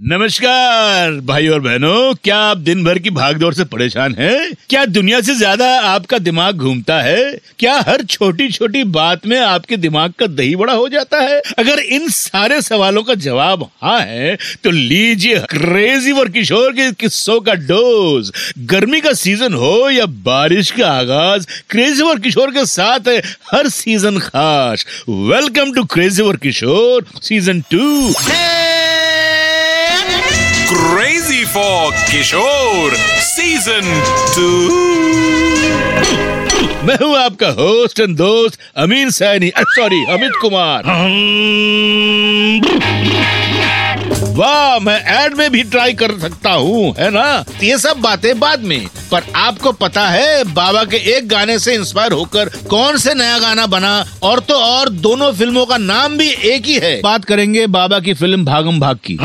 नमस्कार 0.00 1.12
भाई 1.26 1.46
और 1.48 1.60
बहनों। 1.60 2.14
क्या 2.24 2.36
आप 2.38 2.56
दिन 2.56 2.82
भर 2.84 2.98
की 2.98 3.10
भागदौड़ 3.10 3.52
से 3.54 3.64
परेशान 3.64 4.14
हैं? 4.18 4.52
क्या 4.70 4.84
दुनिया 4.86 5.20
से 5.20 5.34
ज़्यादा 5.34 5.68
आपका 5.80 6.18
दिमाग 6.18 6.56
घूमता 6.56 7.00
है? 7.02 7.32
क्या 7.58 7.74
हर 7.78 8.02
छोटी 8.04 8.48
छोटी 8.48 8.82
बात 8.86 9.26
में 9.26 9.38
आपके 9.38 9.76
दिमाग 9.76 10.12
का 10.18 10.26
दही 10.26 10.54
बड़ा 10.56 10.72
हो 10.72 10.88
जाता 10.88 11.20
है? 11.20 11.40
अगर 11.58 11.78
इन 11.78 12.08
सारे 12.08 12.60
सवालों 12.62 13.02
का 13.02 13.14
जवाब 13.16 13.68
हाँ 13.82 13.98
है 14.00 14.36
तो 14.64 14.70
लीजिए 14.70 15.38
क्रेजी 15.50 16.12
वर 16.12 16.28
किशोर 16.28 16.72
के 16.72 16.90
किस्सों 16.92 17.40
का 17.40 17.54
डोज। 17.54 18.32
गर्मी 18.70 19.00
का 19.00 19.12
सीज़न 19.14 19.54
हो 19.54 19.88
या 19.90 20.06
बारिश 20.06 20.70
का 20.70 20.92
आगाज़ 20.92 21.46
क्रेजी 21.70 22.02
वर 22.02 22.20
किशोर 22.20 22.50
के 22.50 22.66
साथ 22.66 23.08
है 23.08 23.18
हर 23.52 23.68
सीज़न 23.70 24.18
खास। 24.20 24.86
Welcome 25.08 25.72
to 25.72 25.84
crazy 25.86 26.22
for 26.22 26.36
Kishore 26.36 27.06
season 27.22 27.60
two 27.70 28.12
Crazy 30.68 31.44
for 31.46 31.92
Kishore 32.10 32.96
Season 33.28 33.86
2. 34.34 34.48
मैं 36.88 36.96
हूँ 37.02 37.16
आपका 37.18 37.48
होस्ट 37.60 38.00
एंड 38.00 38.16
दोस्त 38.16 38.60
अमीन 38.84 39.10
सैनी 39.18 39.50
सॉरी 39.76 40.04
अमित 40.14 40.32
कुमार 40.40 40.82
वाह, 44.10 44.78
मैं 44.78 45.24
एड 45.24 45.34
में 45.34 45.50
भी 45.50 45.62
ट्राई 45.62 45.92
कर 45.92 46.18
सकता 46.18 46.50
हूँ, 46.50 46.94
है 46.98 47.10
ना? 47.10 47.44
ये 47.62 47.78
सब 47.78 47.96
बातें 47.96 48.38
बाद 48.40 48.60
में। 48.60 48.86
पर 49.12 49.22
आपको 49.36 49.72
पता 49.72 50.08
है, 50.08 50.44
बाबा 50.44 50.84
के 50.84 50.96
एक 50.96 51.28
गाने 51.28 51.58
से 51.58 51.74
इंस्पायर 51.74 52.12
होकर 52.12 52.44
कौन 52.48 52.96
से 52.96 53.14
नया 53.14 53.38
गाना 53.38 53.66
बना? 53.66 54.04
और 54.22 54.40
तो 54.40 54.54
और, 54.54 54.88
दोनों 54.88 55.32
फ़िल्मों 55.32 55.66
का 55.66 55.76
नाम 55.76 56.16
भी 56.16 56.28
एक 56.30 56.66
ही 56.66 56.78
है। 56.78 57.00
बात 57.00 57.24
करेंगे 57.24 57.66
बाबा 57.66 58.00
की 58.00 58.14
फ़िल्म 58.14 58.44
भागम 58.44 58.80
भाग 58.80 58.98
की। 59.10 59.18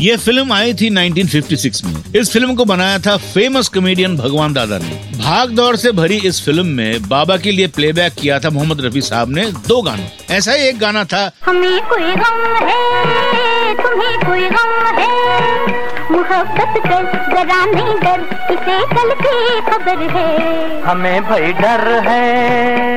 ये 0.00 0.16
फ़िल्म 0.16 0.52
आई 0.52 0.72
थी 0.74 0.88
1956 0.90 1.84
में। 1.84 1.92
इस 2.16 2.30
फ़िल्म 2.32 2.54
को 2.54 2.64
बनाया 2.64 2.98
था 2.98 3.16
फ़ेमस 3.16 3.68
कॉमेडियन 3.68 4.16
भगवान 4.16 4.52
दादा 4.52 4.78
ने। 4.78 4.96
भाग 5.18 5.50
दौड़ 5.50 5.76
से 5.76 5.92
भरी 5.92 6.16
इस 6.24 6.44
फ़िल्म 6.44 6.66
में 6.66 7.08
बाबा 7.08 7.36
के 7.36 7.52
लिए 7.52 7.66
प्लेबैक 7.66 8.12
किया 8.12 8.38
था 8.40 8.50
मोहम्मद 8.50 8.80
रफी 8.80 9.00
साहब 9.00 9.30
ने 9.30 9.46
दो 9.68 9.80
गानों। 9.82 10.06
ऐसा 10.30 10.52
ही 10.52 10.68
एक 10.68 10.78
गाना 10.78 11.04
था 11.04 11.30
हमें 11.44 11.80
कोई 11.88 12.12
गम 12.14 12.44
है 12.66 13.74
तुम्हें 13.74 14.16
कोई 14.20 14.48
गम 14.48 14.74
है। 14.98 15.10
मोहब्बत 16.10 16.82
कर 16.86 17.02
जरा 17.32 17.64
नहीं 17.64 17.96
डर 17.96 18.20
इसे 18.52 18.78
कल 18.94 19.14
की 19.22 19.60
खबर 19.70 20.06
है। 20.10 20.82
हमें 20.82 21.22
भाई 21.22 21.52
डर 21.52 21.88
है। 22.08 22.95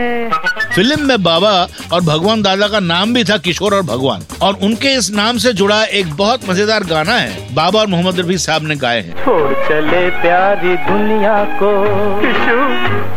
फ़िल्म 0.75 1.07
में 1.07 1.23
बाबा 1.23 1.51
और 1.93 2.01
भगवान 2.01 2.41
दादा 2.41 2.67
का 2.67 2.79
नाम 2.79 3.13
भी 3.13 3.23
था 3.23 3.37
किशोर 3.37 3.73
और 3.73 3.81
भगवान। 3.83 4.23
और 4.41 4.57
उनके 4.63 4.93
इस 4.93 5.11
नाम 5.11 5.37
से 5.37 5.53
जुड़ा 5.53 5.83
एक 5.83 6.13
बहुत 6.13 6.49
मज़ेदार 6.49 6.83
गाना 6.83 7.13
है। 7.13 7.55
बाबा 7.55 7.79
और 7.79 7.87
मोहम्मद 7.87 8.19
रफी 8.19 8.37
साहब 8.37 8.67
ने 8.67 8.75
गाए 8.75 9.01
हैं। 9.01 9.25
छोड़ 9.25 9.53
चले 9.67 10.09
प्यारी 10.21 10.75
दुनिया 10.85 11.37
को। 11.61 11.71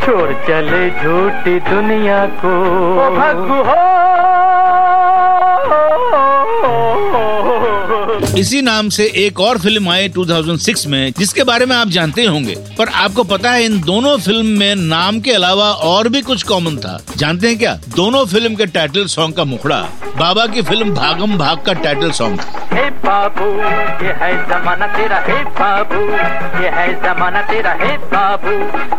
छोड़ 0.05 0.33
चले 0.47 0.89
झूठी 0.91 1.59
दुनिया 1.71 2.25
को। 2.41 2.55
भगु 3.17 3.63
इसी 8.39 8.61
नाम 8.63 8.89
से 8.89 9.05
एक 9.17 9.41
और 9.41 9.59
फ़िल्म 9.59 9.89
आई 9.89 10.09
2006 10.09 10.87
में 10.87 11.13
जिसके 11.19 11.45
बारे 11.45 11.67
में 11.67 11.75
आप 11.77 11.89
जानते 11.89 12.25
होंगे। 12.25 12.55
पर 12.79 12.89
आपको 12.89 13.25
पता 13.25 13.51
है 13.51 13.65
इन 13.65 13.81
दोनों 13.81 14.17
फ़िल्म 14.19 14.47
में 14.59 14.75
नाम 14.75 15.21
के 15.21 15.33
अलावा 15.33 15.71
और 15.89 16.09
भी 16.09 16.23
कुछ 16.23 16.43
कॉमन 16.43 16.77
था। 16.77 16.99
जानते 17.17 17.49
हैं 17.49 17.59
क्या? 17.59 17.75
दोनों 17.97 18.25
फ़िल्म 18.27 18.55
के 18.55 18.67
टाइटल 18.67 19.07
सॉन्ग 19.07 19.35
का 19.35 19.45
मुखड़ा। 19.45 19.81
बाबा 20.17 20.47
की 20.47 20.63
फ़िल्म 20.63 20.95
भागम 20.95 21.37
भाग 21.39 21.63
का 21.67 21.73
टाइटल 21.73 22.11
सॉन्ग 22.11 22.41
था। 22.41 22.59
बाबू 23.05 23.45
ये 24.05 24.13
है 24.13 24.33
जमाना 24.49 24.87
तेरा। 24.87 25.17
हे 25.19 25.35
बाबू 25.59 26.01
ये 26.63 26.69
है 26.71 26.93
जमाना 26.95 27.41
तेरा। 27.43 27.73
हे 27.81 27.97
बाबू 28.13 28.51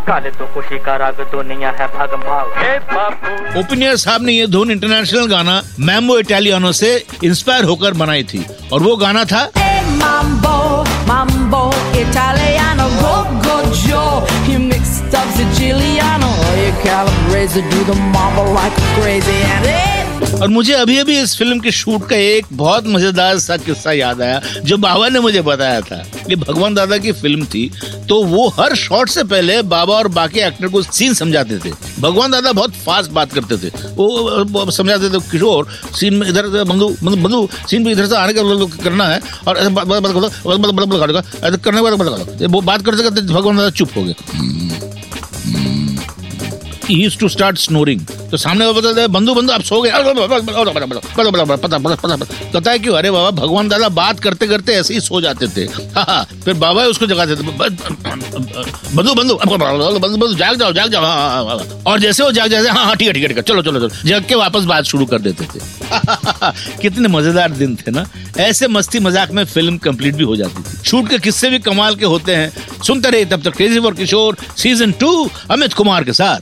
काले 0.08 0.30
तो 0.30 0.46
खुशी 0.46 0.80
का 0.80 0.96
राग 0.96 1.22
दुनिया 1.32 1.70
है 1.70 1.88
भागम 1.88 2.22
भाग। 2.22 2.52
हे 2.58 2.78
बाबू। 2.92 3.60
ओपिनियर 3.60 3.96
साहब 3.96 4.22
ने 4.22 4.34
ये 4.34 4.48
धुन 4.48 4.72
इंटरनेशनल 4.72 5.26
गाना 5.26 5.62
मैमो 5.80 6.18
इटालियानो 6.20 6.72
से 6.72 6.96
इंस्पायर 7.24 7.64
होकर 7.64 7.94
बनाई 7.94 8.24
थी 8.24 8.46
और 8.74 8.84
वो 8.84 8.96
गाना 8.96 9.23
था 9.26 9.50
Mambo, 10.00 10.84
mambo, 11.08 11.72
italiano, 11.94 12.90
go, 13.02 13.24
go, 13.44 13.56
Joe. 13.72 14.26
You 14.48 14.60
mixed 14.60 15.14
up 15.14 15.28
Siciliano. 15.36 16.30
You 16.58 16.74
calabrese, 16.84 17.62
do 17.70 17.84
the 17.86 17.96
mambo 18.12 18.44
like 18.54 18.74
crazy 18.96 19.40
and 19.56 19.66
it. 19.66 20.03
और 20.34 20.48
मुझे 20.50 20.74
अभी 20.74 20.98
अभी 20.98 21.18
इस 21.20 21.36
फ़िल्म 21.38 21.60
के 21.60 21.72
शूट 21.72 22.08
का 22.10 22.16
एक 22.16 22.46
बहुत 22.54 22.88
मज़ेदार 22.88 23.38
सा 23.40 23.58
किस्सा 23.58 23.92
याद 23.92 24.22
आया, 24.22 24.42
जो 24.64 24.78
बाबा 24.78 25.10
ने 25.10 25.20
मुझे 25.20 25.42
बताया 25.42 25.82
था। 25.82 25.96
ये 26.30 26.36
भगवान 26.36 26.74
दादा 26.76 26.98
की 26.98 27.12
फ़िल्म 27.12 27.46
थी 27.54 27.72
तो 28.10 28.24
वो 28.24 28.48
हर 28.60 28.76
शॉट 28.76 29.10
से 29.10 29.24
पहले 29.24 29.62
बाबा 29.74 29.96
और 29.96 30.08
बाकी 30.18 30.40
एक्टर 30.40 30.68
को 30.68 30.82
सीन 30.82 31.14
समझाते 31.14 31.58
थे। 31.60 31.72
भगवान 32.02 32.32
दादा 32.32 32.52
बहुत 32.52 32.74
फास्ट 32.86 33.12
बात 33.12 33.34
करते 33.34 33.58
थे। 33.58 33.70
वो 33.96 34.72
समझाते 34.72 35.10
थे, 35.10 35.20
किशोर, 35.32 35.68
सीन 36.00 36.14
में 36.14 36.28
इधर 36.30 36.64
बंधु 36.64 36.90
बंधु 37.04 37.48
सीन 37.70 37.84
में 37.84 37.92
इधर 37.92 38.06
से 38.08 38.16
आने 38.16 38.34
का 38.34 38.42
करना 38.84 39.08
है, 39.08 39.22
और 39.48 39.56
करने 39.56 41.78
के 41.78 41.82
बाद 41.82 41.92
वो 42.52 42.62
बात 42.62 42.86
करते 42.86 43.04
करते 43.04 43.22
भगवान 43.24 43.58
दादा 43.58 43.70
चुप 43.72 43.90
हो 43.98 44.04
गए। 44.04 44.16
Used 46.94 47.20
to 47.20 47.28
start 47.34 47.60
snoring. 47.64 48.02
तो 48.34 48.38
सामने 48.38 48.66
वाला 48.66 48.80
बताते 48.80 49.08
बंधु 49.14 49.34
बंधु 49.36 49.52
आप 49.54 49.62
सो 49.62 49.82
गए। 49.82 49.92
पता 52.54 52.72
है 52.72 52.80
क्यों 52.80 52.96
अरे 52.98 53.12
बाबा 53.12 53.32
भगवान 53.42 53.68
दादा 53.70 53.90
बात 53.90 54.20
करते 54.20 54.48
करते 54.48 54.74
ऐसे 54.74 54.94
ही 54.94 55.00
सो 55.00 55.22
जाते 55.22 55.48
थे। 55.48 55.66
हाँ, 55.96 56.06
हाँ, 56.08 56.24
फिर 56.46 56.54
बाबा 56.54 56.84
उसको 56.86 57.06
जगाते 57.08 57.36
थे 57.36 57.44
बंधु 57.44 59.14
बंधु 59.14 59.36
बंधु 59.36 60.18
बंधु 60.18 60.34
जाग 60.34 60.56
जाओ 60.60 60.72
जाग 60.74 60.90
जाओ। 60.92 61.04
हाँ, 61.04 61.46
हाँ। 61.46 61.58
और 61.88 62.00
जैसे 62.00 62.24
वो 62.24 62.32
जाग 62.32 62.50
जाते 62.50 62.70
हाँ 62.70 62.86
हाँ 62.86 62.96
ठीक 62.96 63.08
है 63.08 63.14
ठीक 63.14 63.38
है 63.38 63.44
चलो 63.44 63.62
चलो 63.62 63.80
चलो। 63.80 64.10
जग 64.10 64.26
के 64.30 64.36
वापस 64.36 64.64
बात 64.64 64.84
शुरू 64.86 65.06
कर 65.06 65.20
देते 65.22 65.46
थे। 65.46 65.60
कितने 66.82 67.08
मज़ेदार 67.08 67.52
दिन 67.52 67.76
थे 67.76 67.92
ना? 67.92 68.06
ऐसे 68.40 68.68
मस्ती 68.68 69.00
मज़ाक 69.00 69.32
में 69.32 69.44
फ़िल्म 69.46 69.78
कंप्लीट 69.78 70.16
भी 70.16 70.24
हो 70.24 70.36
जाती 70.36 70.64
थी। 70.64 70.84
शूट 70.90 71.10
के 71.10 71.20
किस्से 71.20 71.50
भी 71.50 71.60
कमाल 71.60 71.96
के 71.96 72.06
होते 72.06 72.36
हैं। 72.36 72.82
सुनते 72.84 73.10
रहे 73.10 73.26
तब 73.26 73.44
तक 73.44 73.56
crazy 73.58 73.80
for 73.80 73.94
Kishore 73.94 74.38
season 74.58 74.92
two 75.00 75.30
Amit 75.52 75.74
Kumar 75.74 76.04
के 76.04 76.14
साथ। 76.14 76.42